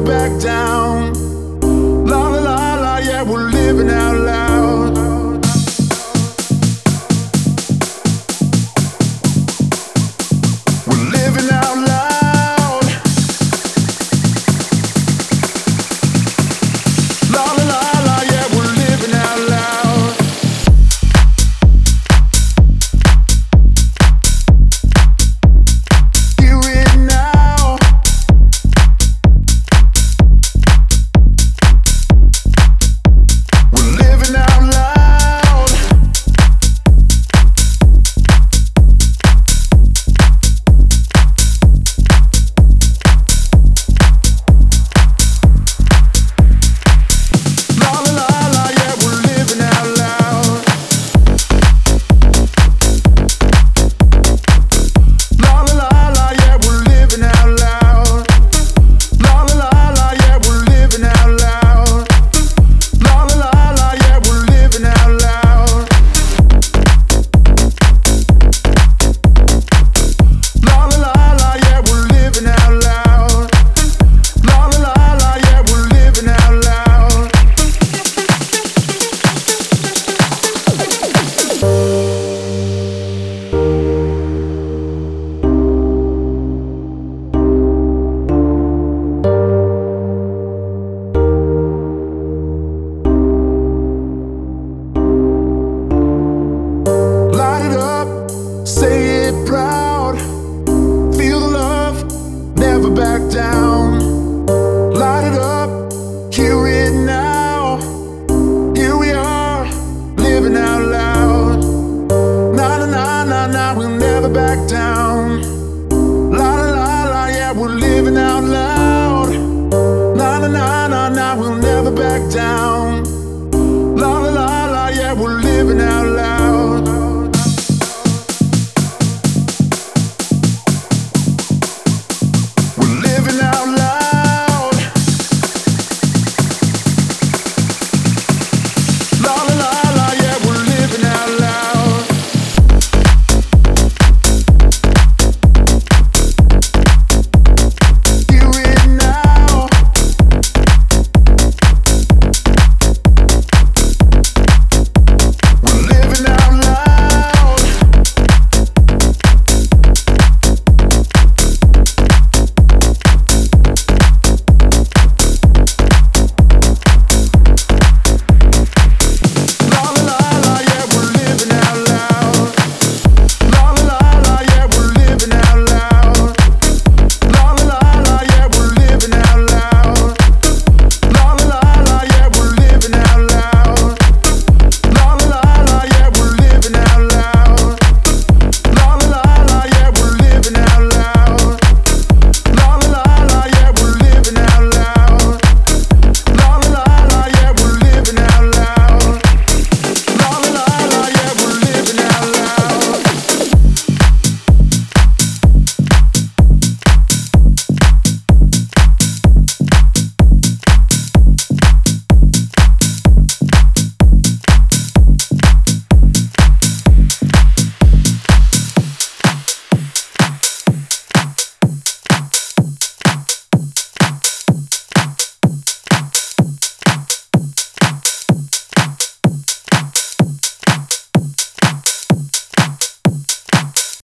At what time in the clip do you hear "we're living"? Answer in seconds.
3.22-3.90